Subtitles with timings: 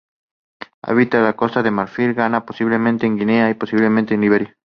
[0.81, 4.57] Habita en Costa de Marfil, Ghana, posiblemente Guinea y posiblemente Liberia.